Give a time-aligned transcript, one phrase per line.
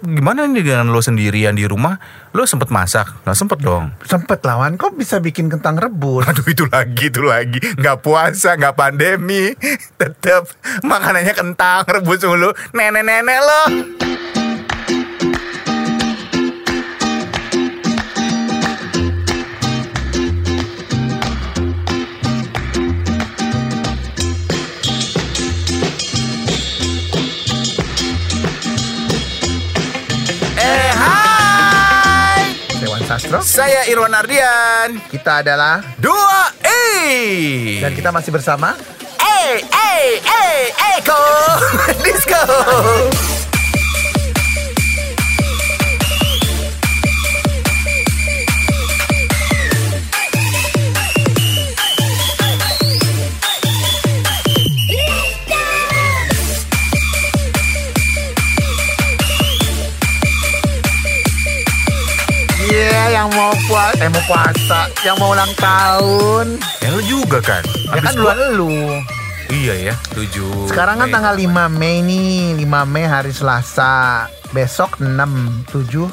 [0.00, 1.96] gimana nih dengan lo sendirian di rumah?
[2.32, 3.24] Lo sempet masak?
[3.24, 3.92] Nggak sempet dong.
[4.04, 6.26] Sempet lawan kok bisa bikin kentang rebus.
[6.28, 7.58] Aduh itu lagi, itu lagi.
[7.76, 9.52] Nggak puasa, nggak pandemi.
[10.00, 10.48] Tetap
[10.84, 12.50] makanannya kentang rebus mulu.
[12.76, 13.62] Nenek-nenek lo.
[33.30, 33.62] Sastro.
[33.62, 34.98] Saya Irwan Ardian.
[35.06, 37.78] Kita adalah Dua E.
[37.78, 38.74] Dan kita masih bersama
[39.22, 40.58] Eh, eh, eh,
[40.98, 41.22] Eko
[42.02, 42.42] Disco
[64.20, 66.46] mau puasa, yang mau ulang tahun.
[66.84, 68.72] Ya lu juga kan Ya kan duluan lu.
[69.48, 71.14] Iya ya, tujuh Sekarang kan Mei.
[71.16, 74.28] tanggal 5 Mei nih, 5 Mei hari Selasa.
[74.52, 76.06] Besok 6, 7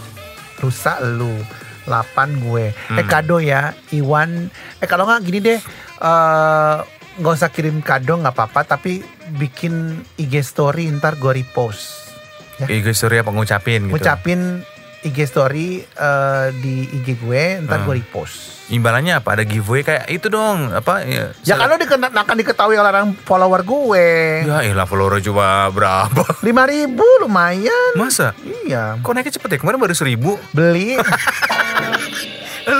[0.58, 1.36] lusa lu.
[1.84, 2.72] 8 gue.
[2.72, 3.06] Eh Hmm.
[3.06, 4.48] kado ya, Iwan.
[4.80, 5.60] Eh kalau nggak gini deh,
[6.00, 6.76] eh
[7.18, 9.04] nggak usah kirim kado nggak apa-apa, tapi
[9.36, 9.74] bikin
[10.16, 12.08] IG story ntar gue repost.
[12.58, 14.66] Ego Surya pengucapin gitu Ngucapin
[15.00, 17.86] IG story eh, di IG gue, ntar Hmm.
[17.86, 18.58] gue repost.
[18.68, 19.32] Imbalannya apa?
[19.32, 23.64] Ada giveaway kayak itu dong Apa ya, Ya kalau dikena, akan diketahui oleh orang follower
[23.64, 24.08] gue.
[24.44, 27.96] Ya elah follower cuma berapa 5000 ribu lumayan.
[27.96, 28.36] Masa?
[28.66, 29.00] Iya.
[29.00, 29.58] Kok naiknya cepet ya?
[29.58, 31.00] Kemarin baru seribu Beli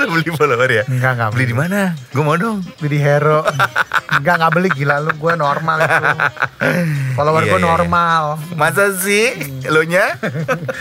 [0.14, 0.84] beli follower ya?
[0.88, 1.80] Enggak, enggak Beli di mana?
[2.12, 3.44] Gue mau dong beli di Hero.
[4.08, 6.06] Enggak, enggak beli gila lu, gue normal itu.
[7.14, 7.70] Follower Iya, gue iya, iya.
[7.70, 8.22] normal.
[8.56, 9.36] Masa sih?
[9.68, 10.16] Lo nya?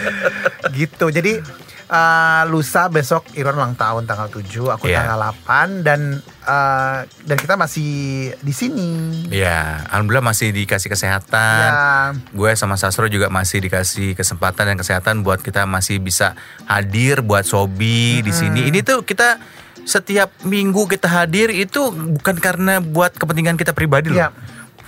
[0.78, 1.06] Gitu.
[1.11, 1.44] Jadi
[1.88, 5.02] eh, lusa besok Iron ulang tahun tanggal 7, aku Iya.
[5.02, 6.02] tanggal 8 dan
[6.44, 7.91] eh, dan kita masih
[8.38, 8.91] di sini.
[9.28, 11.59] Ya, alhamdulillah masih dikasih kesehatan.
[11.63, 17.19] Ya, Gue sama Sastro juga masih dikasih kesempatan dan kesehatan buat kita masih bisa hadir
[17.19, 18.67] buat Sobi di sini.
[18.67, 19.39] Ini tuh kita
[19.83, 24.19] setiap minggu kita hadir itu bukan karena buat kepentingan kita pribadi loh.
[24.19, 24.29] Iya.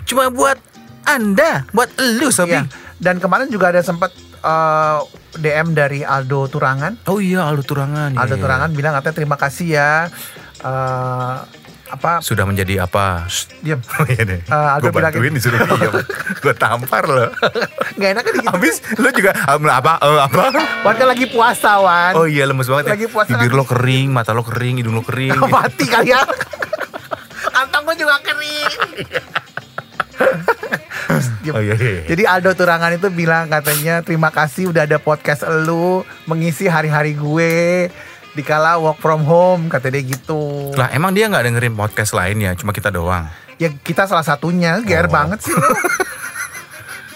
[0.03, 0.59] Cuma buat
[1.01, 2.53] Anda, buat lu Sobi.
[2.53, 2.67] iya.
[2.99, 4.99] Dan kemarin juga ada sempat eh,
[5.31, 7.05] DM dari Aldo Turangan.
[7.05, 8.13] Oh iya Aldo Turangan.
[8.13, 8.41] Aldo Iya.
[8.41, 9.91] Turangan bilang katanya terima kasih ya.
[10.59, 11.35] eh,
[11.89, 13.25] apa Sudah menjadi apa?
[13.59, 14.39] diam Oh iya deh.
[14.39, 15.93] Eh, gue bilang bantuin disuruh diem.
[16.43, 17.29] gue tampar loh.
[17.95, 19.97] nggak enak kan gitu Habis lu juga um, apa?
[19.97, 20.43] eh, apa?
[20.81, 23.09] Wan kan lagi puasa Wan Oh iya lemes banget Lagi ya.
[23.09, 23.57] puasa Bibir kan?
[23.57, 25.33] lo kering, mata lo kering, hidung lo kering.
[25.49, 26.21] mati kali ya
[27.49, 28.69] kantong gue juga kering
[28.99, 29.23] Diam.
[31.49, 31.75] Oh iya, iya.
[31.75, 32.01] iya.
[32.05, 37.89] Jadi Aldo Turangan itu bilang katanya terima kasih udah ada podcast elu mengisi hari-hari gue
[38.31, 40.69] dikala work from home kata dia gitu.
[40.77, 43.25] Lah emang dia nggak dengerin podcast lainnya, cuma kita doang.
[43.57, 45.11] Ya kita salah satunya, GR Oh.
[45.11, 45.55] banget sih.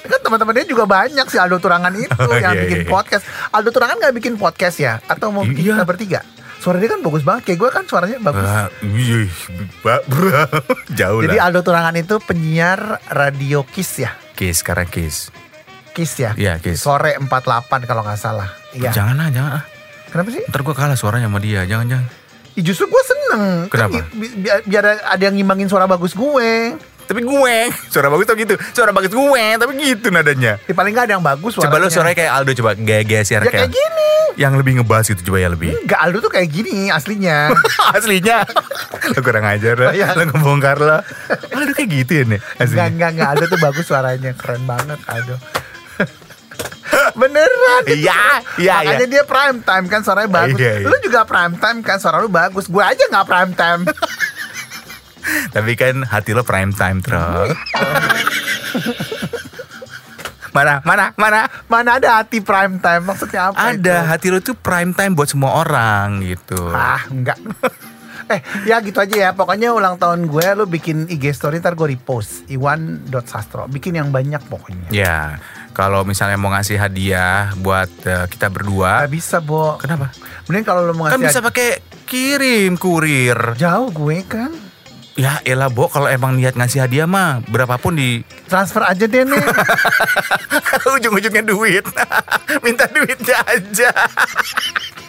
[0.04, 2.90] kan teman-temannya juga banyak sih Aldo Turangan itu Oh, yang iya, bikin iya.
[2.90, 3.24] podcast.
[3.56, 5.00] Aldo Turangan nggak bikin podcast ya?
[5.06, 5.74] Atau mau bikin Iya.
[5.80, 6.20] kita bertiga?
[6.64, 7.44] Suara dia kan bagus banget.
[7.44, 8.48] Kayak gue kan suaranya bagus.
[8.80, 9.28] Iya,
[9.84, 10.48] ba- bra.
[11.00, 11.44] jauh Jadi lah.
[11.46, 12.80] Aldo Turangan itu penyiar
[13.10, 14.16] radio Kiss ya?
[14.32, 15.28] Kiss sekarang kiss.
[15.92, 16.32] Kiss ya?
[16.34, 16.80] Iya kiss.
[16.80, 17.28] Sore 48
[17.84, 18.48] kalau nggak salah.
[18.72, 18.90] Iya.
[18.90, 19.64] Jangan lah, jangan ah.
[20.08, 20.42] Kenapa sih?
[20.48, 22.08] Ntar gue kalah suaranya sama dia, jangan jangan.
[22.54, 23.44] Ih, justru gue seneng.
[23.66, 24.08] Kan Kenapa?
[24.10, 26.78] bi- bi- biar ada yang ngimbangin suara bagus gue.
[27.04, 28.56] Tapi gue, suara bagus tuh gitu.
[28.72, 30.56] Suara bagus gue, tapi gitu nadanya.
[30.62, 31.92] Ya, paling nggak ada yang bagus Coba lo suaranya.
[31.92, 34.10] suaranya kayak Aldo coba gaya-gaya siaran Ya kayak gini.
[34.34, 35.78] Yang lebih ngebahas gitu coba ya lebih.
[35.78, 37.54] Enggak, Aldo tuh kayak gini aslinya.
[37.96, 38.42] Aslinya
[39.06, 40.10] Lo kurang ajar lo Oh, iya.
[40.12, 41.06] Lo ngebongkar lo
[41.54, 43.30] Aldo kayak gitu ya nih Aslinya enggak, enggak.
[43.30, 44.32] Aldo tuh bagus suaranya.
[44.34, 45.36] Keren banget Aldo.
[47.14, 47.82] Beneran.
[47.86, 48.22] Iya Iya
[48.58, 50.58] iya Makanya dia prime time kan suaranya bagus.
[50.58, 50.88] Iya, iya.
[50.90, 52.66] Lu juga prime time kan suara lu bagus.
[52.66, 53.82] Gue aja nggak prime time.
[55.56, 57.48] Tapi kan hati lo prime time Tro
[60.54, 63.02] Mana mana mana Mana ada hati prime time?
[63.10, 63.82] Maksudnya apa itu?
[63.82, 67.42] Ada hati lo tuh prime time buat semua orang gitu Ah, enggak.
[68.34, 68.40] eh,
[68.70, 69.30] ya gitu aja ya.
[69.34, 72.46] Pokoknya ulang tahun gue lu bikin IG story ntar gue repost.
[72.54, 73.66] Iwan.sastro.
[73.66, 74.94] Bikin yang banyak pokoknya.
[74.94, 75.42] Ya
[75.74, 79.82] kalau misalnya mau ngasih hadiah buat eh, kita berdua Gak bisa, Bo.
[79.82, 80.14] Kenapa?
[80.46, 81.70] Mending kalau lu mau Kan ngasih bisa pakai
[82.06, 84.54] kirim kurir jauh gue kan.
[85.14, 89.38] Ya elah Bo kalau emang niat ngasih hadiah mah Berapapun di Transfer aja deh nih.
[90.98, 91.86] Ujung-ujungnya duit
[92.66, 93.94] Minta duitnya aja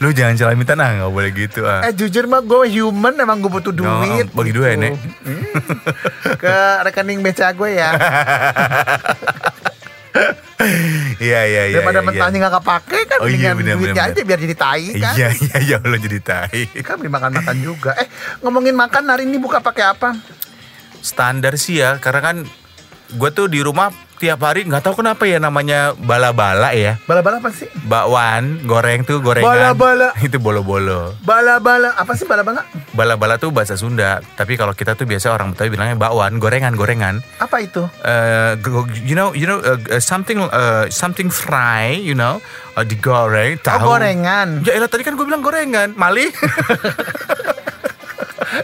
[0.00, 1.84] Lu jangan celah minta nah nggak boleh gitu ah.
[1.84, 4.26] eh jujur mah gue human emang gue butuh No, duit.
[4.32, 4.82] bagi dua ya, gitu.
[4.82, 4.92] Nek?
[5.20, 5.44] Hmm,
[6.40, 6.54] ke
[6.88, 7.90] rekening BCA gue ya.
[11.20, 11.76] Iya iya iya.
[11.84, 14.84] Daripada iya, mentahnya nggak kepake kan Oh iya, bener, duitnya bener, aja biar jadi tai
[14.96, 15.14] kan.
[15.14, 16.64] Iya iya iya lo jadi tai.
[16.80, 17.92] Kan beli makan-makan juga.
[18.00, 18.08] Eh
[18.40, 20.16] ngomongin makan hari ini buka pakai apa?
[21.04, 22.36] Standar sih ya, karena kan
[23.12, 27.00] gue tuh di rumah tiap hari nggak tahu kenapa ya namanya bala-bala ya.
[27.08, 27.72] Bala-bala apa sih?
[27.88, 29.48] Bakwan, goreng tuh gorengan.
[29.48, 30.12] Bala-bala.
[30.26, 31.16] Itu bolo-bolo.
[31.24, 32.68] Bala-bala apa sih bala-bala?
[32.92, 37.24] Bala-bala tuh bahasa Sunda, tapi kalau kita tuh biasa orang Betawi bilangnya bakwan, gorengan-gorengan.
[37.40, 37.88] Apa itu?
[38.04, 38.60] Uh,
[39.00, 42.44] you know, you know, uh, something, uh, something fry, you know,
[42.76, 43.96] uh, digoreng, Oh tahu.
[43.96, 44.60] gorengan.
[44.68, 46.28] Ya elah tadi kan gue bilang gorengan, Mali.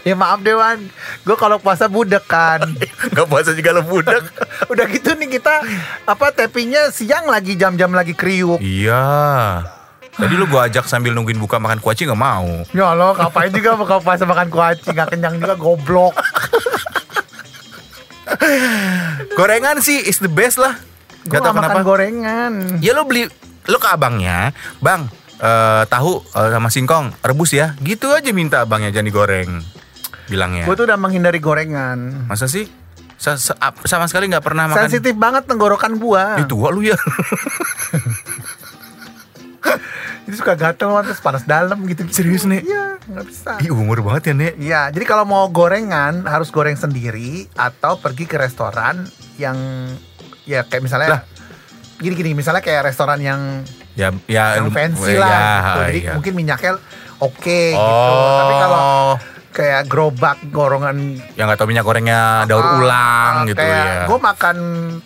[0.01, 0.89] Ya maaf Dewan,
[1.21, 2.61] gue kalau puasa budek kan.
[3.15, 4.21] Gak puasa juga lo budak.
[4.71, 5.61] Udah gitu nih kita
[6.03, 8.57] apa tappingnya siang lagi jam-jam lagi kriuk.
[8.57, 9.63] iya.
[10.11, 12.65] Tadi lu gue ajak sambil nungguin buka makan kuaci nggak mau.
[12.73, 16.17] Ya Allah, ngapain juga buka puasa makan kuaci nggak kenyang juga goblok.
[19.33, 20.73] Gorengan sih is the best lah.
[21.21, 21.81] Gue Gak makan kenapa.
[21.83, 22.53] gorengan.
[22.79, 23.27] Ya lo beli,
[23.67, 25.05] lo ke abangnya, bang,
[25.37, 27.77] eh, tahu eh, sama singkong rebus ya.
[27.77, 29.51] Gitu aja minta abangnya jangan digoreng.
[30.27, 30.63] Bilangnya.
[30.67, 32.27] Gue tuh udah menghindari gorengan.
[32.27, 32.67] Masa sih?
[33.17, 33.57] Sa- sa-
[33.89, 34.85] sama sekali nggak pernah makan.
[34.85, 36.37] Sensitif banget tenggorokan gua.
[36.37, 36.93] Itu tua lu ya.
[40.27, 42.03] Jadi suka gatel terus panas dalam gitu.
[42.11, 42.59] Serius, Nek?
[42.67, 43.51] Iya, nggak bisa.
[43.63, 44.53] Ih umur banget ya nek.
[44.59, 49.07] Iya, jadi kalau mau gorengan harus goreng sendiri atau pergi ke restoran
[49.39, 49.55] yang
[50.43, 51.21] ya kayak misalnya Lah.
[52.03, 53.63] gini-gini, misalnya kayak restoran yang
[53.95, 55.79] Ya ya yang fancy ya, lah gitu.
[55.89, 56.13] Jadi iya.
[56.19, 56.71] mungkin minyaknya
[57.23, 57.79] oke gitu.
[57.79, 58.37] Oh.
[58.43, 58.83] Tapi kalau
[59.57, 64.05] kayak gerobak gorongan yang nggak tahu minyak gorengnya daur ah, ulang gitu ya.
[64.05, 64.57] Gue makan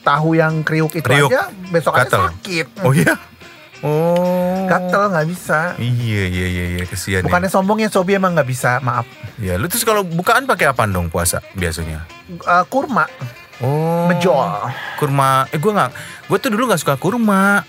[0.03, 1.31] tahu yang kriuk itu Kriuk.
[1.31, 2.24] aja besok aja Gatel.
[2.36, 2.68] sakit.
[2.83, 3.15] Oh iya.
[3.80, 4.68] Oh.
[4.68, 5.80] Gatel nggak bisa.
[5.80, 7.24] Iya iya iya iya kesian.
[7.24, 9.07] Bukannya sombongnya Sobi emang nggak bisa, maaf.
[9.39, 9.56] Ya.
[9.56, 12.03] ya lu terus kalau bukaan pakai apa dong puasa biasanya?
[12.27, 13.07] Eh, kurma,
[13.62, 14.09] Oh.
[14.09, 14.74] Mejol.
[14.98, 15.45] Kurma.
[15.53, 15.92] Eh gue nggak.
[16.27, 17.62] Gue tuh dulu nggak suka kurma.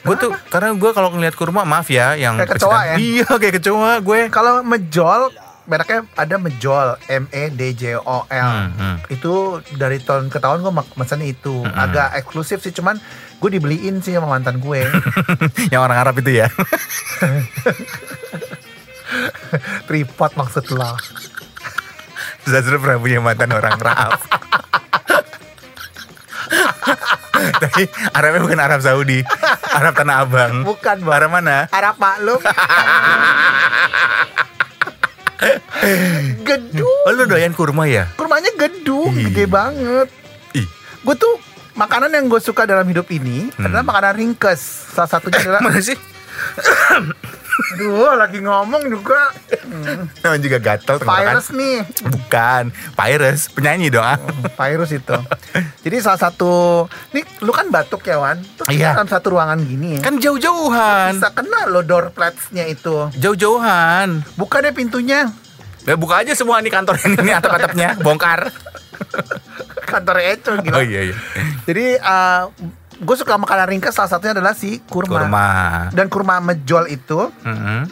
[0.00, 2.94] Gue tuh karena gue kalau ngeliat kurma maaf ya yang Kayak kecoa ya?
[2.96, 4.18] Iya kayak kecoa gue.
[4.32, 5.28] Kalau mejol,
[5.70, 8.50] mereknya ada mejol, M E D J O L.
[8.50, 8.96] Hmm, hmm.
[9.14, 11.62] Itu dari tahun ke tahun gue pesannya itu.
[11.62, 11.78] Mm-mm.
[11.78, 12.98] Agak eksklusif sih, cuman
[13.38, 14.82] gue dibeliin sih sama mantan gue.
[15.72, 16.50] yang orang Arab itu ya.
[19.86, 20.98] Tripod maksud lo.
[22.50, 24.18] Zazrul pernah punya mantan orang Arab.
[27.62, 27.82] Tapi
[28.12, 29.22] Arabnya bukan Arab Saudi,
[29.70, 30.66] Arab Tanah Abang.
[30.66, 31.16] Bukan, Bang.
[31.16, 31.68] Arab mana?
[31.72, 32.40] Arab maklum.
[36.44, 37.00] gedung.
[37.04, 38.08] Oh lu doyan kurma ya?
[38.14, 39.24] Kurmanya gedung, Ih.
[39.26, 40.08] gede banget.
[40.52, 40.66] Ih,
[41.00, 41.40] Gue tuh
[41.72, 43.64] makanan yang gue suka dalam hidup ini Hmm.
[43.64, 44.60] adalah makanan ringkes.
[44.92, 45.96] Salah satunya adalah mana sih?
[47.60, 49.30] Aduh, lagi ngomong juga.
[50.20, 51.24] Namanya juga gatel tenggorokan.
[51.30, 51.76] Virus nih.
[52.02, 52.62] Bukan,
[52.92, 54.02] Virus, penyanyi dong.
[54.02, 54.18] ah.
[54.56, 55.16] Virus itu.
[55.80, 58.40] Jadi salah satu, nih lu kan batuk ya Wan.
[58.56, 58.92] Terus Iya.
[58.92, 60.00] dalam satu ruangan gini ya.
[60.00, 61.16] Kan jauh-jauhan.
[61.16, 63.08] Bisa kena lo door plates-nya itu.
[63.14, 64.24] Jauh-jauhan.
[64.34, 65.28] Buka deh pintunya.
[65.82, 68.52] Ya buka aja semua nih kantor ini atap-atapnya, bongkar.
[69.82, 70.70] Kantor Eco gitu.
[70.70, 71.16] Oh iya iya.
[71.64, 71.96] Jadi
[73.00, 75.24] gue suka makanan ringkes salah satunya adalah si kurma.
[75.24, 75.46] Kurma.
[75.90, 77.88] Dan kurma mejol itu Mm-mm.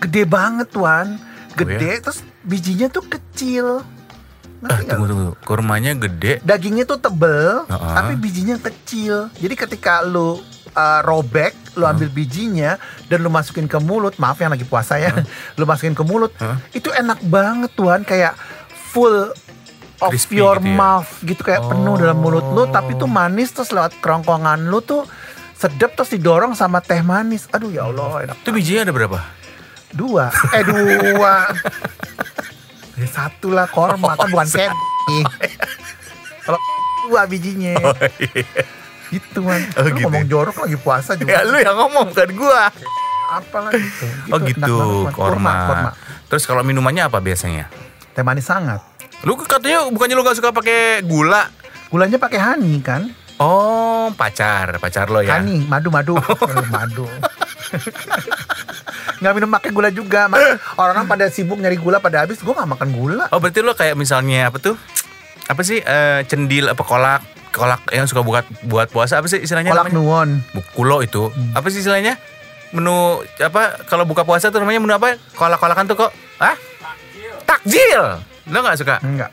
[0.00, 1.20] gede banget Wan.
[1.52, 3.84] Gede Oh, terus bijinya tuh kecil.
[4.62, 5.30] Eh, tunggu tunggu.
[5.42, 6.40] Kurmanya gede.
[6.40, 7.92] Dagingnya tuh tebel, Uh-uh.
[7.92, 9.28] tapi bijinya kecil.
[9.34, 10.38] Jadi ketika lu
[10.72, 15.12] uh, robek, lu ambil bijinya dan lu masukin ke mulut, maaf yang lagi puasa ya,
[15.58, 16.56] lu masukin ke mulut, Huh?
[16.72, 18.32] itu enak banget tuan, kayak
[18.94, 19.34] full
[20.02, 20.74] of Crispy your gitu ya?
[20.74, 23.12] mouth gitu kayak penuh dalam mulut lu, tapi tuh Oh.
[23.12, 25.06] manis terus lewat kerongkongan lu tuh
[25.54, 27.46] sedap terus didorong sama teh manis.
[27.48, 28.36] Aduh ya Allah, enak.
[28.36, 29.18] Itu bijinya ada berapa?
[29.88, 31.34] Dua, eh dua.
[32.92, 34.72] Ya, satu lah korma kan bukan set.
[36.42, 36.58] Kalau
[37.04, 37.78] dua bijinya.
[37.78, 38.62] Oh, iya.
[39.08, 39.60] Gitu kan.
[39.76, 40.30] Oh, Lu gitu ngomong ya?
[40.30, 41.30] jorok lagi puasa juga.
[41.30, 42.72] Ya lu yang ngomong bukan gua.
[43.28, 44.06] Apa lah gitu.
[44.28, 45.14] Oh gitu, banget, Mas.
[45.14, 45.52] korma.
[45.66, 45.90] korma.
[46.26, 47.68] Terus kalau minumannya apa biasanya?
[48.12, 48.80] Teh manis sangat.
[49.22, 51.46] Lu katanya bukannya lu gak suka pakai gula?
[51.88, 53.12] Gulanya pakai honey kan?
[53.36, 55.36] Oh, pacar, pacar lo ya.
[55.36, 56.14] Honey, madu, madu.
[56.22, 57.04] Eh, madu.
[59.18, 60.26] nggak minum pakai gula juga.
[60.26, 60.40] Mas,
[60.76, 63.24] orang pada sibuk nyari gula pada habis, gue nggak makan gula.
[63.30, 64.76] Oh, berarti lo kayak misalnya apa tuh?
[65.46, 67.22] Apa sih eh, cendil apa kolak?
[67.52, 69.96] Kolak yang suka buat buat puasa apa sih istilahnya Kolak namanya?
[70.00, 70.28] nuwon.
[70.72, 71.28] Kulo itu.
[71.52, 72.16] Apa sih istilahnya?
[72.72, 75.20] Menu apa kalau buka puasa tuh namanya menu apa?
[75.36, 76.10] Kolak-kolakan tuh kok?
[76.40, 76.56] Hah?
[77.44, 78.24] Takjil.
[78.50, 78.96] Lo nggak suka?
[79.04, 79.30] Enggak,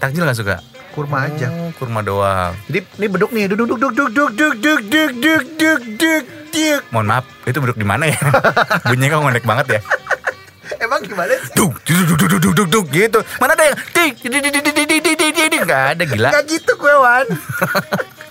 [0.00, 0.56] Takjil nggak suka?
[0.90, 1.48] kurma aja.
[1.54, 2.52] Oh, kurma doang.
[2.66, 6.80] Jadi ini beduk nih, duduk duduk duduk duduk duduk duduk duduk duduk duduk.
[6.90, 8.18] Mohon maaf, itu beduk di mana ya?
[8.90, 9.80] Bunyinya kok ngondek banget ya?
[10.82, 11.54] Emang gimana sih?
[11.54, 13.20] Duk, duk, duk, duk, duk, duk, duk, gitu.
[13.38, 16.30] Mana ada yang tik, tik, tik, tik, tik, tik, tik, tik, tik, nggak ada gila.
[16.34, 17.26] Gak gitu gue Wan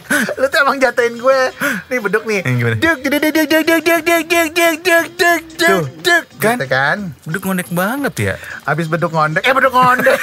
[0.10, 1.40] Lu tuh emang jatuhin gue
[1.86, 2.76] Nih beduk nih Yang gimana?
[2.76, 6.58] Duk duk duk duk duk duk duk duk duk duk duk duk duk duk kan?
[6.58, 8.34] Gitu kan Duk ngondek banget ya.
[8.64, 10.18] Abis beduk ngondek Eh beduk ngondek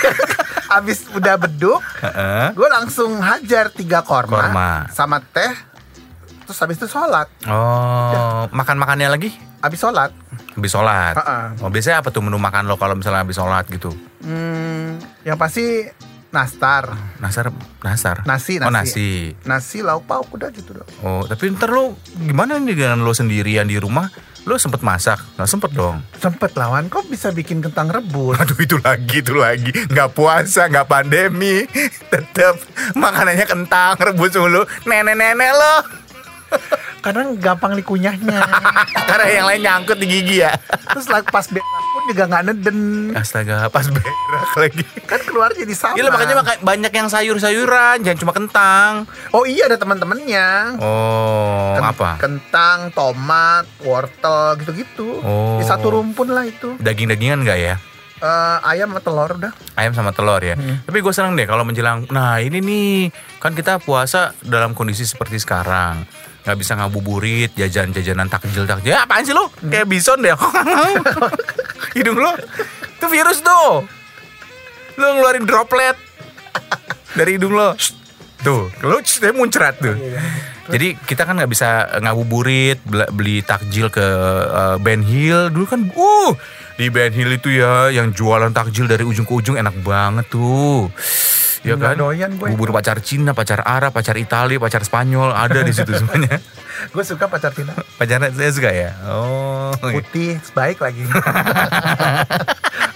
[0.66, 1.78] Abis udah beduk.
[2.52, 4.70] Gue langsung hajar tiga korma, Korma.
[4.90, 5.54] Sama teh
[6.42, 9.30] Terus habis itu sholat Oh, makan makannya lagi?
[9.62, 10.10] Habis sholat
[10.52, 11.14] Habis sholat.
[11.14, 11.44] Heeh.
[11.60, 13.94] Oh, biasanya apa tuh menu makan lo kalau misalnya habis sholat gitu?
[14.24, 15.66] hmm, Yang pasti
[16.36, 16.84] Nastar
[17.16, 17.48] Nasar,
[17.80, 18.16] nasar.
[18.28, 19.32] Nasi, Oh, nasi.
[19.40, 19.48] nasi.
[19.48, 23.64] Nasi lauk pauk udah gitu dong Oh, tapi ntar lo gimana nih dengan lo sendirian
[23.64, 24.12] di rumah?
[24.44, 25.18] Lo sempet masak?
[25.34, 25.96] Nggak sempet dong.
[26.14, 29.72] Sempet lawan Kok bisa bikin kentang rebus Aduh itu lagi, itu lagi.
[29.90, 31.66] Nggak puasa, nggak pandemi.
[32.12, 32.60] Tetap
[32.94, 34.62] makanannya kentang, rebus mulu.
[34.84, 35.74] Nenek-nenek lo.
[37.02, 38.38] Karena gampang dikunyahnya
[39.10, 40.54] Karena yang lain nyangkut di gigi ya.
[40.94, 41.62] Terus pas pun
[42.06, 42.78] juga nggak neden
[43.12, 44.14] Astaga, pas berak
[44.56, 44.84] lagi.
[45.02, 48.90] Kan keluar jadi sama Iya makanya maka- banyak yang sayur-sayuran, jangan cuma kentang.
[49.30, 52.10] Oh iya ada teman-temannya Oh, Ken- apa?
[52.16, 55.56] Kentang, tomat, wortel gitu-gitu Oh.
[55.56, 57.76] Di satu rumpun lah itu Daging-dagingan nggak ya?
[58.16, 60.56] Eh, Ayam sama telur udah Ayam sama telur ya.
[60.56, 62.08] Tapi gue seneng deh kalau menjelang.
[62.08, 62.88] Nah ini nih
[63.36, 66.08] kan kita puasa dalam kondisi seperti sekarang.
[66.42, 68.88] Nggak bisa ngabuburit, jajan-jajanan takjil takjil.
[68.88, 69.50] Ya, apaan sih lo?
[69.60, 70.32] Kayak bison deh.
[71.96, 72.32] Hidung lo.
[72.96, 73.84] Itu virus tuh.
[74.96, 75.96] Lo ngeluarin droplet
[77.16, 77.72] dari hidung lo.
[78.44, 79.96] Tuh, lo saya muncrat tuh.
[80.66, 84.04] Jadi kita kan nggak bisa ngabuburit, bela- beli takjil ke
[84.46, 85.80] eh, Ben Hill dulu kan.
[85.94, 86.36] Uh,
[86.76, 90.92] di Ben Hill itu ya yang jualan takjil dari ujung ke ujung enak banget tuh.
[91.66, 91.98] Ya kan?
[91.98, 96.38] doyan gue Bubur pacar Cina, pacar Arab, pacar Itali, pacar Spanyol ada di situ semuanya.
[96.92, 98.90] Gue suka pacar Cina Pacarnya saya suka ya.
[99.08, 99.72] Oh.
[99.80, 101.04] Putih, baik lagi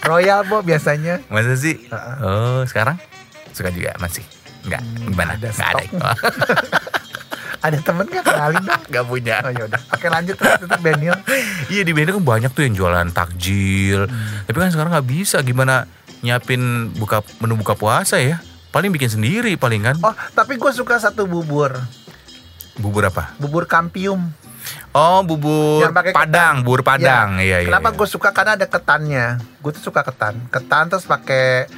[0.09, 1.77] Royal bo biasanya Masa sih?
[1.89, 2.17] Heeh.
[2.21, 2.97] Oh, sekarang
[3.53, 4.25] suka juga masih.
[4.65, 5.33] Enggak, gimana?
[5.41, 5.85] ada Enggak ada.
[7.61, 9.37] Ada temen gak kenalin dong Enggak punya.
[9.45, 11.13] Oh yaudah Oke lanjut terus itu Benil
[11.69, 14.09] Iya di Bendo kan banyak tuh yang jualan takjil.
[14.49, 15.85] Tapi kan sekarang nggak bisa gimana
[16.25, 18.41] nyiapin buka menu buka puasa ya.
[18.73, 19.97] Paling bikin sendiri paling kan.
[20.01, 21.77] Oh tapi gue suka satu bubur
[22.81, 23.37] Bubur apa?
[23.37, 24.33] Bubur kampium
[24.91, 27.39] Oh bubur Yang pakai Padang, bubur Padang.
[27.39, 27.69] Ya, Iya iya.
[27.71, 27.97] Kenapa iya.
[27.97, 29.27] gue suka karena ada ketannya.
[29.63, 30.35] Gue tuh suka ketan.
[30.51, 31.71] Ketan terus pakai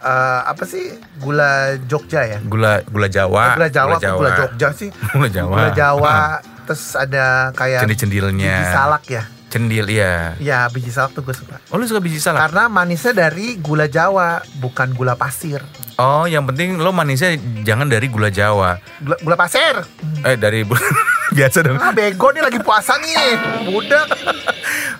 [0.00, 2.38] eh, apa sih gula Jogja ya?
[2.40, 3.60] gula gula Jawa.
[3.60, 4.88] gula Jawa, kok gula Jogja sih.
[5.12, 5.56] Gula Jawa.
[5.56, 6.14] Gula Jawa.
[6.66, 8.54] terus ada kayak Cendir-cendirnya.
[8.58, 9.22] biji salak ya.
[9.56, 10.36] Cendil iya.
[10.36, 11.56] Ya biji salak tuh gue suka.
[11.72, 12.44] Oh lu suka biji salak?
[12.44, 15.64] Karena manisnya dari gula Jawa, bukan gula pasir.
[15.96, 17.32] Oh yang penting lo manisnya
[17.64, 18.76] jangan dari gula Jawa.
[19.00, 19.80] Gula, gula pasir.
[20.28, 20.60] Eh dari
[21.36, 21.80] biasa dong.
[21.80, 23.16] Ah bego nih lagi puasa nih.
[23.64, 24.12] Budak.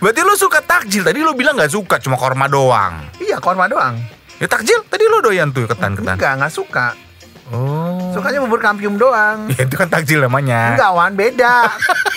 [0.00, 1.04] Berarti lo suka takjil.
[1.04, 3.04] Tadi lo bilang nggak suka, cuma korma doang.
[3.20, 4.00] Iya korma doang.
[4.40, 6.16] Ya takjil tadi lo doyan tuh ketan-ketan.
[6.16, 6.96] Enggak, enggak suka.
[7.52, 8.10] Oh.
[8.10, 9.46] Sukanya bubur kampium doang.
[9.54, 10.74] Ya itu kan takjil namanya.
[10.74, 11.54] Enggak, Wan, beda.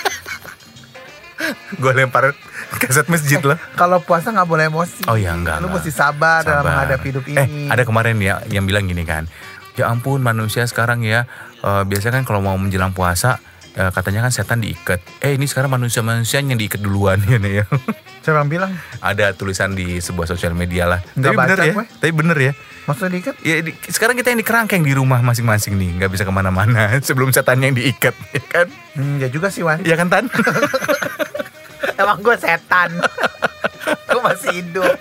[1.74, 2.34] Gue lempar
[2.76, 3.56] kaset masjid lo.
[3.74, 5.06] Kalau puasa nggak boleh emosi.
[5.06, 5.58] Oh ya enggak.
[5.58, 5.80] Lu enggak.
[5.80, 6.72] mesti sabar, dalam Sabar.
[6.76, 7.38] menghadapi hidup ini.
[7.38, 9.26] Eh ada kemarin ya yang bilang gini kan.
[9.74, 11.24] Ya ampun manusia sekarang ya.
[11.60, 13.40] eh, biasanya kan kalau mau menjelang puasa
[13.72, 15.00] eh, katanya kan setan diikat.
[15.20, 17.66] Eh ini sekarang manusia-manusia yang diikat duluan ya nih ya.
[18.20, 18.72] Siapa yang bilang?
[19.00, 21.00] ada tulisan di sebuah sosial media lah.
[21.14, 21.74] Nggak Tapi bener ya.
[21.74, 21.86] gue.
[21.98, 22.54] Tapi bener ya.
[22.82, 23.36] Maksudnya diikat?
[23.40, 27.30] Ya di- sekarang kita yang dikerangkeng di rumah masing-masing nih, nggak bisa ke mana-mana sebelum
[27.30, 28.68] setan yang diikat, ya kan?
[28.92, 29.80] Hmm, ya juga sih, Wan.
[29.84, 30.26] Ya kan Tan?
[32.00, 32.90] Emang gue setan.
[34.10, 34.96] gue masih hidup.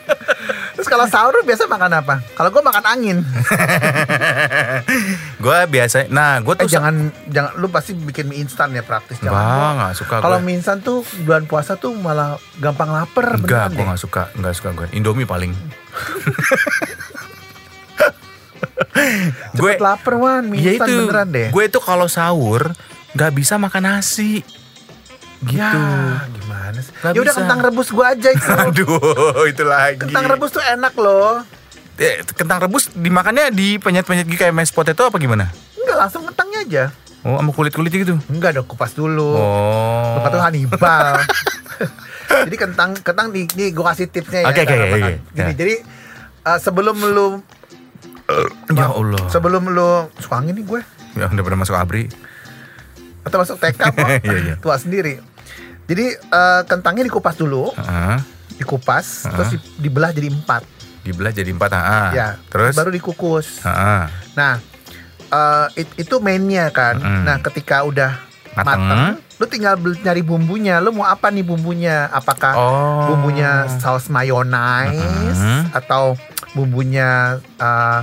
[0.75, 2.21] Terus kalau sahur lu biasa makan apa?
[2.35, 3.19] Kalau gue makan angin.
[5.45, 6.95] gue biasa, nah gue Eh tuh jangan
[7.27, 9.75] jangan lu pasti bikin mie instan ya praktis Enggak, jangan.
[9.75, 14.01] nggak suka Kalau mie instan tuh bulan puasa tuh malah gampang lapar Enggak, gue nggak
[14.01, 14.87] suka, nggak suka gue.
[14.93, 15.53] Indomie paling.
[19.55, 21.49] gue, lapar Wan, mie ya instan itu, beneran deh.
[21.51, 22.71] gue itu kalau sahur
[23.15, 24.43] nggak bisa makan nasi,
[25.41, 25.59] gitu.
[25.59, 25.73] Ya,
[26.29, 26.93] gimana sih?
[27.05, 28.51] Ya udah kentang rebus gue aja itu.
[28.65, 28.99] Aduh,
[29.45, 30.03] itu lagi.
[30.03, 31.43] kentang rebus tuh enak loh.
[31.95, 35.51] Eh, kentang rebus dimakannya di penyet-penyet gitu kayak mashed potato apa gimana?
[35.75, 36.85] Enggak langsung kentangnya aja.
[37.23, 38.15] Oh, sama kulit-kulit gitu.
[38.27, 39.35] Enggak dong, kupas dulu.
[39.35, 40.15] Oh.
[40.15, 41.19] Lu kata Hannibal.
[42.47, 44.47] jadi kentang kentang di, di gue kasih tipsnya ya.
[44.49, 45.51] Oke, oke, oke, Ya.
[45.51, 45.83] jadi
[46.45, 47.43] eh, sebelum lu
[48.71, 49.25] Ya Allah.
[49.27, 50.81] sebelum lu suka angin nih gue
[51.17, 52.07] Ya udah pernah masuk abri.
[53.25, 54.09] atau masuk TK kok.
[54.25, 54.55] Iya, iya.
[54.57, 55.21] Tua sendiri.
[55.89, 58.17] Jadi eh, kentangnya dikupas dulu, Heeh.
[58.55, 60.63] dikupas, terus di- dibelah jadi empat.
[61.01, 61.71] Dibelah jadi empat.
[61.73, 62.11] ah.
[62.13, 62.29] ya.
[62.47, 62.77] Terus?
[62.77, 63.65] baru dikukus.
[63.65, 64.03] Heeh.
[64.37, 64.61] Nah,
[65.27, 67.01] eh, it- itu mainnya kan.
[67.01, 67.25] Mm-mm.
[67.25, 68.21] Nah, ketika udah
[68.53, 68.85] Mateng.
[68.85, 69.03] mateng,
[69.39, 70.77] lu tinggal nyari bumbunya.
[70.77, 72.11] Lu mau apa nih bumbunya?
[72.11, 73.09] Apakah Oh.
[73.09, 75.73] bumbunya saus mayonnaise Mm-mm.
[75.73, 76.21] atau
[76.59, 77.09] bumbunya
[77.55, 78.01] uh,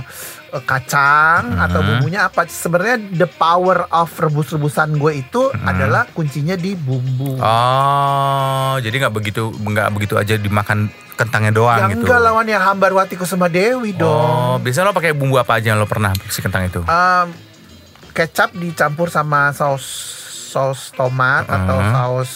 [0.58, 1.60] kacang Mm-mm.
[1.60, 2.44] atau bumbunya apa?
[2.44, 5.68] Sebenarnya the power of rebus-rebusan gue itu Mm-mm.
[5.68, 7.36] adalah kuncinya di bumbu.
[7.36, 12.04] Oh, jadi nggak begitu nggak begitu aja dimakan kentangnya doang yang gitu.
[12.04, 14.56] enggak lawan yang hambar wati kusuma dewi Oh, dong.
[14.62, 16.80] biasanya lo pakai bumbu apa aja yang lo pernah si kentang itu?
[16.82, 17.32] Um,
[18.12, 19.84] kecap dicampur sama saus
[20.46, 21.90] saus tomat atau Mm.
[21.90, 22.30] saus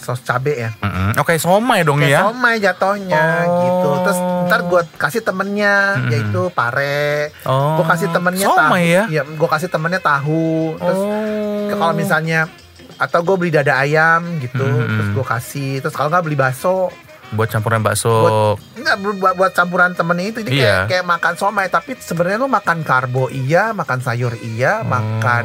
[0.00, 0.70] saus cabe ya.
[0.76, 1.14] Mm-mm.
[1.14, 2.20] Oke, somai dong Kayak ya.
[2.24, 3.60] somai jatohnya Oh.
[3.60, 3.90] gitu.
[4.02, 6.10] Terus ntar gue kasih temennya Mm-mm.
[6.10, 7.30] yaitu pare.
[7.44, 7.76] Oh.
[7.76, 8.90] Gue kasih temennya somai tahu.
[8.90, 9.02] ya.
[9.06, 10.48] Iya, gue kasih temennya tahu.
[10.74, 11.68] Terus oh.
[11.70, 12.48] kalau misalnya
[12.96, 14.88] atau gue beli dada ayam gitu, Mm-mm.
[14.90, 15.72] terus gue kasih.
[15.78, 16.88] Terus kalau nggak beli bakso,
[17.30, 18.10] buat campuran bakso.
[18.10, 20.38] Buat- nggak buat, buat campuran temennya itu.
[20.42, 20.86] Jadi Iya.
[20.86, 25.44] kayak, kayak makan somai, tapi sebenarnya lu makan karbo iya, makan sayur iya, makan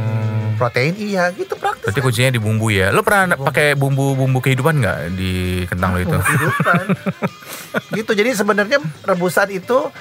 [0.56, 1.92] protein iya, gitu praktis.
[1.92, 2.90] Berarti kuncinya di bumbu ya.
[2.90, 6.16] Lo pernah pakai bumbu-bumbu kehidupan nggak di kentang lo itu?
[6.16, 6.86] Bumbu kehidupan.
[8.00, 8.12] gitu.
[8.16, 9.92] Jadi sebenarnya rebusan itu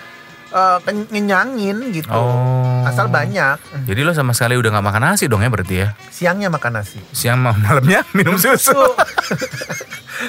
[0.55, 2.09] eh, ken- ngenyangin gitu.
[2.09, 2.87] Oh.
[2.87, 3.59] Asal banyak.
[3.85, 5.89] Jadi lo sama sekali udah nggak makan nasi dong ya berarti ya?
[6.09, 7.03] Siangnya makan nasi.
[7.11, 8.73] Siang ma- malamnya minum susu.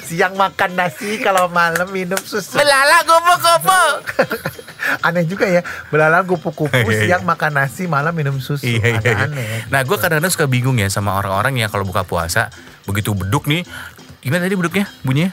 [0.02, 2.58] Siang makan nasi, kalau malam minum susu.
[2.58, 3.82] Melala kupu-kupu.
[5.06, 5.62] Aneh juga ya.
[5.88, 7.02] Belalang kupu-kupu, Iya, iya.
[7.08, 8.66] siang makan nasi, malam minum susu.
[8.66, 9.26] Iya, iya, Agak iya.
[9.26, 9.48] aneh.
[9.70, 12.50] Nah, gue kadang-kadang suka bingung ya sama orang-orang yang kalau buka puasa
[12.84, 13.62] begitu beduk nih.
[14.20, 14.86] Gimana tadi beduknya?
[15.02, 15.30] Bunyinya?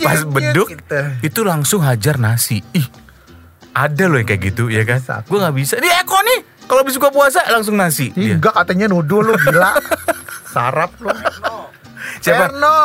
[0.00, 0.98] Pas beduk Gitu.
[1.22, 2.62] itu langsung hajar nasi.
[2.72, 2.86] Ih,
[3.70, 4.98] ada loh yang kayak gitu ya kan?
[4.98, 5.22] Bisa.
[5.24, 5.74] Gue nggak bisa.
[5.78, 8.10] Nih Eko nih, kalau habis buka puasa langsung nasi.
[8.10, 8.34] Dia.
[8.34, 9.78] Enggak katanya nuduh lu gila.
[10.46, 11.14] Sarap lu.
[12.20, 12.50] Siapa?
[12.50, 12.80] Verno.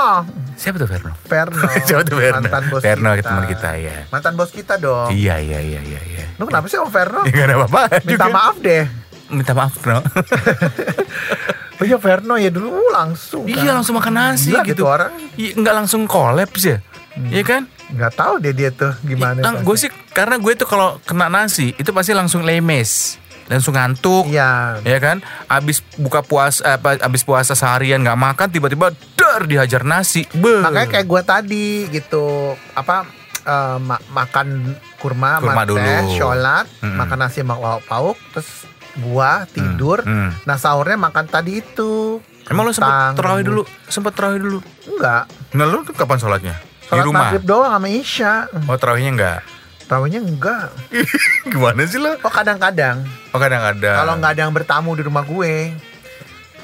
[0.55, 1.11] Siapa tuh Verno?
[1.25, 1.65] Verno.
[1.87, 2.41] Siapa tuh Verno?
[2.41, 3.25] Mantan bos Verno kita.
[3.27, 3.97] teman kita ya.
[4.07, 5.09] Mantan bos kita dong.
[5.09, 6.01] Iya iya iya iya.
[6.05, 6.25] iya.
[6.37, 7.21] Lu kenapa sih sama Verno?
[7.27, 7.81] Ya, gak ada apa-apa.
[8.03, 8.31] Minta juga.
[8.31, 8.83] maaf deh.
[9.25, 10.01] Minta maaf, Verno.
[11.75, 13.43] Oh iya Verno ya dulu langsung.
[13.45, 14.71] iya langsung makan nasi Gila gitu.
[14.71, 15.11] gitu orang.
[15.35, 16.77] Iya, nggak langsung kolaps ya.
[17.17, 17.61] Iya kan?
[17.87, 19.39] Nggak tahu deh dia tuh gimana.
[19.57, 24.27] gue sih karena gue tuh kalau kena nasi itu pasti langsung lemes, langsung ngantuk.
[24.27, 24.79] Iya.
[24.81, 30.23] Ya kan, abis buka puasa, apa, abis puasa seharian nggak makan, tiba-tiba dar dihajar nasi.
[30.31, 30.59] Beuh.
[30.59, 32.23] Makanya kayak gue tadi gitu
[32.71, 33.03] apa
[33.43, 35.79] eh, ma- makan kurma, Kurma dulu.
[36.11, 36.97] sholat, Mm-mm.
[36.97, 38.65] makan nasi sama lauk pauk, terus
[38.97, 40.01] buah, tidur.
[40.01, 40.31] Hmm.
[40.43, 42.19] Nah sahurnya makan tadi itu.
[42.45, 44.59] Emang lo sempet terawih dulu, sempet terawih dulu.
[44.87, 45.25] Enggak.
[45.51, 46.55] Nah lo tuh kapan sholatnya?
[46.55, 47.19] Di Sholat rumah.
[47.27, 48.33] maghrib doang sama Isya.
[48.69, 49.39] Oh terawihnya enggak?
[49.85, 50.69] Tahunya enggak.
[51.51, 52.13] Gimana sih lo?
[52.21, 53.05] Oh kadang-kadang.
[53.33, 53.97] Oh kadang-kadang.
[53.97, 55.73] Kalau nggak ada yang bertamu di rumah gue.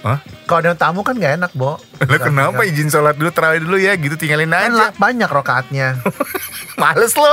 [0.01, 0.17] Hah?
[0.45, 1.77] Kalau ada yang tamu kan nggak enak, Bo.
[2.09, 4.69] Lo kenapa izin sholat dulu, terawih dulu ya gitu tinggalin aja.
[4.69, 6.01] lah, banyak rokaatnya.
[6.81, 7.29] Males lo.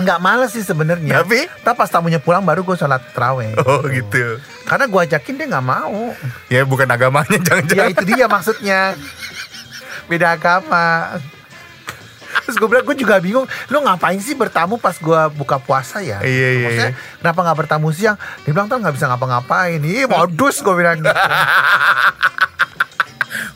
[0.00, 1.20] Nggak males sih sebenarnya.
[1.20, 1.44] Tapi?
[1.60, 3.52] Tapi pas tamunya pulang baru gue sholat terawih.
[3.68, 4.40] Oh gitu.
[4.64, 6.16] Karena gue ajakin dia nggak mau.
[6.48, 7.92] Ya bukan agamanya Ya jangan-jangan.
[7.92, 8.80] itu dia maksudnya.
[10.08, 11.20] Beda agama.
[12.48, 16.24] Terus gue bilang gue juga bingung, lu ngapain sih bertamu pas gue buka puasa ya?
[16.24, 17.18] Iya, iya, Maksudnya iya.
[17.20, 18.16] kenapa nggak bertamu siang?
[18.48, 19.78] Dia bilang tuh nggak bisa ngapa-ngapain.
[19.84, 21.12] Ih modus gue bilang gitu.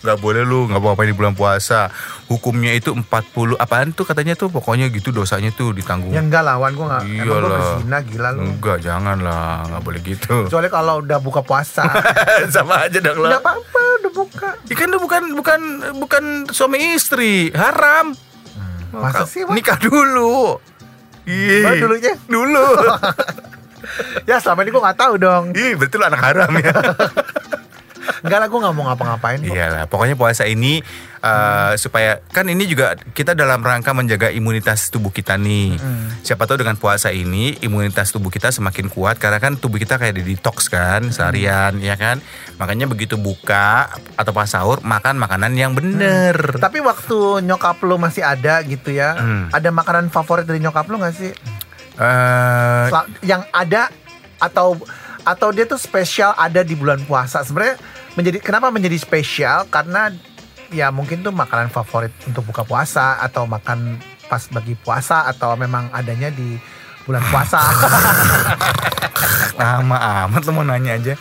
[0.06, 1.90] Gak boleh lu nggak mau ngapain di bulan puasa.
[2.30, 6.14] Hukumnya itu 40 apaan tuh katanya tuh pokoknya gitu dosanya tuh ditanggung.
[6.14, 7.02] Ya enggak lawan gue nggak.
[7.02, 7.50] Emang Iyalah.
[7.50, 8.40] berzina gila lu.
[8.46, 10.34] Enggak, jangan lah, nggak boleh gitu.
[10.46, 11.82] Kecuali kalau udah buka puasa.
[12.54, 13.42] Sama aja dong Enggak lo.
[13.42, 14.48] apa-apa, udah buka.
[14.66, 15.60] Ikan lu bukan bukan
[15.98, 18.14] bukan suami istri, haram.
[18.94, 19.58] Masa sih, Bang?
[19.58, 20.62] Nikah dulu.
[21.26, 21.82] Iya.
[21.82, 22.14] Dulunya?
[22.24, 22.64] Dulu.
[24.26, 25.44] Ya selama ini gue nggak tahu dong.
[25.54, 26.74] Ih, betul anak haram ya.
[28.22, 29.38] Enggak lah, gue nggak mau ngapa-ngapain.
[29.38, 29.50] kok.
[29.50, 30.80] Iyalah, pokoknya puasa ini
[31.20, 35.76] uh, supaya kan ini juga kita dalam rangka menjaga imunitas tubuh kita nih.
[36.20, 40.16] Siapa tahu dengan puasa ini imunitas tubuh kita semakin kuat karena kan tubuh kita kayak
[40.16, 42.18] di detox kan seharian ya kan.
[42.56, 46.56] Makanya begitu buka atau pas sahur makan makanan yang bener.
[46.56, 49.48] Tapi waktu nyokap lu masih ada gitu ya, Hmm.
[49.50, 51.32] ada makanan favorit dari nyokap lu gak sih?
[51.94, 53.88] Eh, Sel- yang ada
[54.36, 54.76] atau
[55.22, 57.40] atau dia tuh spesial ada di bulan puasa.
[57.40, 57.80] Sebenarnya
[58.16, 59.68] menjadi kenapa menjadi spesial?
[59.68, 60.10] Karena
[60.72, 65.92] ya mungkin tuh makanan favorit untuk buka puasa atau makan pas bagi puasa atau memang
[65.94, 66.58] adanya di
[67.06, 67.60] bulan puasa.
[69.56, 71.14] lama amat lo mau nanya aja.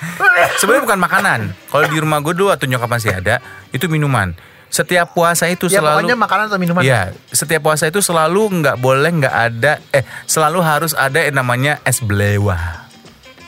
[0.60, 1.40] Sebenarnya bukan makanan.
[1.72, 3.40] Kalau di rumah gue dulu atau nyokap masih ada,
[3.72, 4.36] itu minuman.
[4.68, 6.82] Setiap puasa itu ya selalu pokoknya makanan atau minuman.
[6.84, 11.80] Iya, setiap puasa itu selalu nggak boleh nggak ada eh selalu harus ada yang namanya
[11.88, 12.84] es belewa.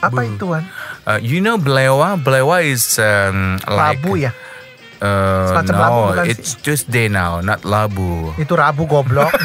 [0.00, 0.64] Apa itu Wan?
[1.08, 2.20] Uh, you know belewa?
[2.20, 4.36] Belewa is um, like Labu ya?
[5.00, 8.36] uh, Semacam no, labu bukan it's Tuesday now, not labu.
[8.36, 9.32] Itu Rabu goblok.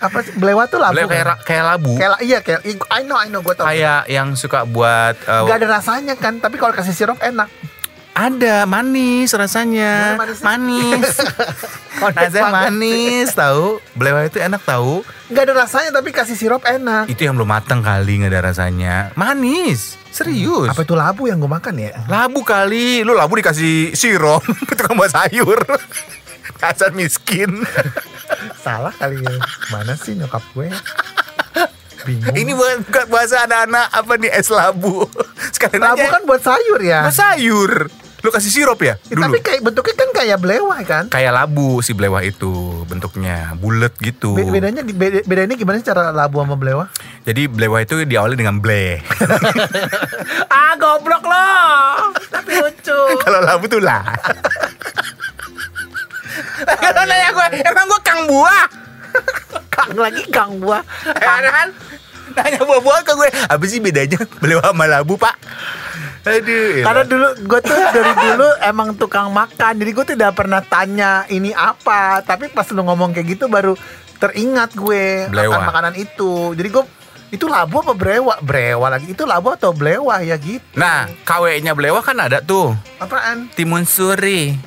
[0.00, 0.32] Apa sih?
[0.38, 1.02] Belewa tuh labu.
[1.02, 1.36] Belewa kayak kan?
[1.42, 1.92] kayak labu.
[1.98, 2.60] Kayak iya kayak
[2.94, 3.66] I know I know gue tau.
[3.66, 7.50] Kayak yang suka buat uh, Gak ada rasanya kan, tapi kalau kasih sirup enak.
[8.14, 10.18] Ada manis rasanya.
[10.18, 10.44] Gimana manisnya?
[10.44, 11.08] Manis.
[12.00, 13.78] Rasanya manis tahu.
[13.94, 15.06] Belewa itu enak tahu.
[15.30, 17.06] Gak ada rasanya tapi kasih sirup enak.
[17.06, 18.94] Itu yang belum matang kali nggak ada rasanya.
[19.14, 19.96] Manis.
[20.10, 20.74] Serius.
[20.74, 22.02] Apa itu labu yang gue makan ya?
[22.10, 23.06] Labu kali.
[23.06, 24.42] Lu labu dikasih sirup.
[24.68, 25.62] Tukang buat sayur.
[26.60, 27.62] Dasar miskin.
[28.58, 29.38] Salah kali ya.
[29.70, 30.68] Mana sih nyokap gue?
[32.04, 32.32] Bingung.
[32.32, 35.04] Ini bukan, bukan bahasa anak-anak apa nih es labu.
[35.52, 37.00] Sekalian labu aja kan buat sayur ya.
[37.06, 37.72] buat sayur.
[38.20, 39.00] Lu kasih sirup ya?
[39.08, 39.16] Ya.
[39.16, 41.04] Tapi kayak bentuknya kan kayak belewah kan?
[41.08, 44.36] Kayak labu si belewah itu bentuknya bulat gitu.
[44.36, 46.92] Be- bedanya beda, bedanya gimana sih cara labu sama belewah?
[47.24, 49.00] Jadi belewah itu diawali dengan ble.
[50.52, 52.12] ah goblok loh.
[52.28, 53.00] Tapi lucu.
[53.24, 54.04] Kalau labu tuh lah.
[56.60, 58.64] Kalau nanya gue, emang gue kang buah?
[59.72, 60.84] Kang lagi kang buah.
[61.18, 61.68] Kan?
[62.30, 65.34] Nanya buah-buah ke gue, apa sih bedanya belewah sama labu pak?
[66.20, 66.84] Aduh.
[66.84, 71.50] Karena dulu gue tuh dari dulu emang tukang makan, jadi gue tidak pernah tanya ini
[71.50, 72.20] apa.
[72.20, 73.72] Tapi pas lu ngomong kayak gitu baru
[74.20, 75.64] teringat gue Belewah.
[75.64, 76.52] makan makanan itu.
[76.52, 76.84] Jadi gue
[77.30, 78.36] itu labu apa brewa?
[78.42, 80.76] Brewa lagi itu labu atau belewah ya gitu.
[80.76, 82.74] Nah, KW-nya belewah kan ada tuh.
[82.98, 83.48] Apaan?
[83.54, 84.58] Timun suri.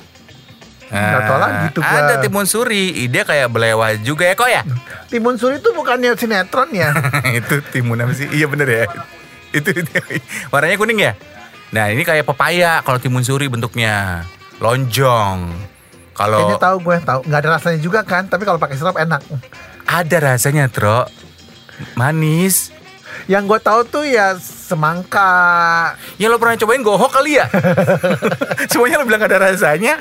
[0.94, 1.90] Nggak tahu lagi tuh gua.
[1.90, 2.84] Ah, Ada timun suri.
[3.10, 4.62] Dia kayak belewah juga ya kok ya?
[5.10, 6.94] Timun suri itu bukannya sinetron ya?
[7.38, 8.30] itu timun apa sih?
[8.30, 8.84] Iya bener ya.
[9.54, 9.70] itu
[10.50, 11.12] warnanya kuning ya.
[11.74, 14.22] Nah ini kayak pepaya kalau timun suri bentuknya
[14.62, 15.50] lonjong.
[16.14, 17.20] Kalau Kayaknya tahu gue tahu.
[17.26, 18.30] Nggak ada rasanya juga kan?
[18.30, 19.18] Tapi kalau pakai sirup enak.
[19.84, 21.02] ada rasanya tro
[21.98, 22.70] manis.
[23.26, 25.34] Yang gue tahu tuh ya semangka.
[26.14, 27.50] Ya lo pernah cobain gohok kali ya?
[28.70, 29.98] Semuanya lo bilang ada rasanya.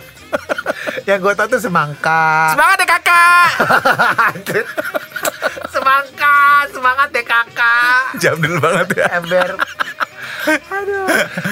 [1.09, 2.53] Yang gue tahu tuh semangka.
[2.53, 3.49] Semangat ya kakak.
[5.73, 6.37] semangka,
[6.69, 8.01] semangat deh kakak.
[8.21, 9.05] Jam dulu banget ya.
[9.17, 9.49] Ember.
[10.45, 11.05] Aduh.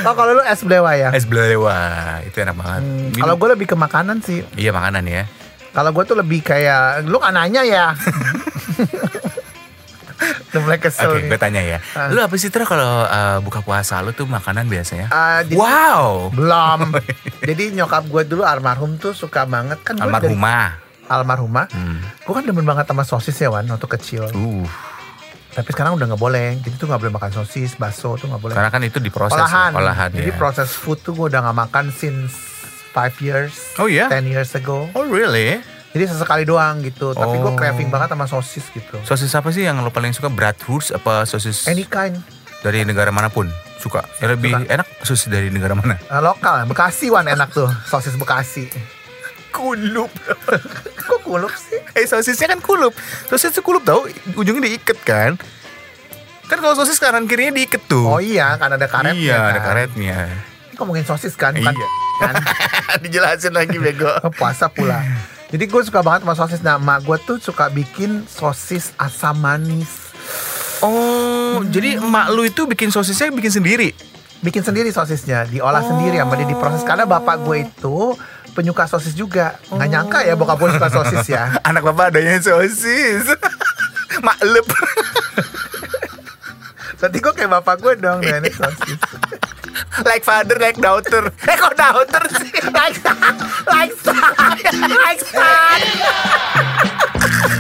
[0.04, 1.10] Oh kalau lu es belewah ya?
[1.12, 2.82] Es belewah itu enak banget.
[2.82, 4.43] Hmm, kalau gue lebih ke makanan sih.
[4.56, 5.23] iya makanan ya.
[5.71, 7.86] Kalau gue tuh lebih kayak lu kan nanya ya.
[10.51, 11.27] Udah mulai kesel Oke, nih.
[11.27, 11.80] gue tanya ya.
[11.95, 12.12] Ah.
[12.12, 15.08] Lu apa sih Tro kalau uh, buka puasa lu tuh makanan biasanya?
[15.41, 16.30] Jadi- wow.
[16.30, 16.91] Belum.
[17.49, 20.77] Jadi nyokap gue dulu almarhum tuh suka banget kan dari Almarhumah.
[21.08, 21.65] almarhumah.
[21.71, 21.99] Hmm.
[22.21, 24.30] Gue kan demen banget sama sosis ya Wan waktu kecil.
[24.32, 24.63] Uh,
[25.52, 26.56] Tapi sekarang udah nggak boleh.
[26.58, 28.56] Jadi tuh nggak boleh makan sosis, bakso tuh nggak boleh.
[28.56, 29.72] karena kan itu diproses olahan.
[29.74, 30.36] olahan Jadi ya.
[30.36, 32.32] proses food tuh gue udah nggak makan since
[32.90, 34.08] five years, Oh iya?
[34.08, 34.88] 10 years ago.
[34.92, 35.60] Oh really?
[35.92, 37.12] Jadi sesekali doang gitu.
[37.12, 37.56] Tapi gue Oh.
[37.56, 38.96] craving banget sama sosis gitu.
[39.02, 40.28] Sosis apa sih yang lo paling suka?
[40.28, 42.16] Bratwurst apa sosis Any kind.
[42.60, 43.52] dari negara mana pun?
[43.76, 44.08] Suka.
[44.18, 44.72] Yang lebih Suka.
[44.72, 45.98] enak sosis dari negara mana?
[45.98, 47.68] Eh, lokal, Bekasi Wan enak tuh.
[47.84, 48.72] Sosis Bekasi.
[49.52, 50.08] Kulup.
[51.32, 51.80] Kulup sih?
[51.96, 52.91] eh sosisnya kan kulup.
[53.26, 54.04] Sosis itu kulup tau,
[54.36, 55.32] ujungnya diikat kan?
[56.44, 58.04] Kan kalau sosis kanan kirinya diikat tuh.
[58.04, 59.15] Oh iya, kan ada karetnya.
[59.15, 59.67] Iya, ada kan.
[59.72, 60.20] karetnya.
[60.67, 61.88] Ini ngomongin sosis kan, bukan Iya.
[62.20, 62.34] kan?
[63.04, 64.12] Dijelasin lagi bego.
[64.20, 65.00] Oh, Puasa pula.
[65.48, 66.60] Jadi gue suka banget sama sosis.
[66.60, 70.12] Nah, mak gue tuh suka bikin sosis asam manis.
[70.80, 73.96] Oh, jadi emak lu itu bikin sosisnya bikin sendiri?
[74.41, 76.82] Bikin sendiri sosisnya, diolah sendiri sama dia diproses.
[76.82, 78.17] Karena bapak gue itu
[78.52, 79.58] penyuka sosis juga.
[79.72, 81.56] Nggak nyangka ya bokap gue suka sosis ya.
[81.68, 83.26] Anak bapak adanya sosis.
[84.26, 84.68] Maklep.
[87.02, 89.00] Berarti gue kayak bapak gue dong, nenek sosis.
[90.10, 91.34] like father, like daughter.
[91.50, 92.52] Eh kok daughter sih?
[92.70, 93.18] like son,
[93.66, 94.16] like son,
[94.86, 95.82] like son.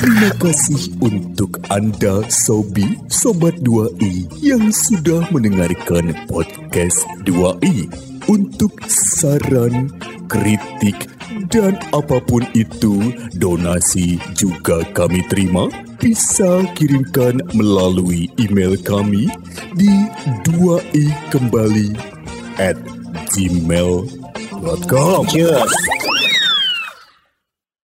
[0.01, 7.89] Terima kasih untuk Anda Sobi Sobat 2i yang sudah mendengarkan podcast 2i.
[8.29, 9.89] Untuk saran,
[10.31, 11.11] kritik,
[11.51, 15.67] dan apa pun itu, donasi juga kami terima.
[15.99, 19.27] Bisa kirimkan melalui email kami
[19.75, 19.91] di
[20.47, 21.91] 2i kembali
[22.57, 22.79] at
[23.35, 25.21] gmail.com.
[25.27, 25.75] Cheers.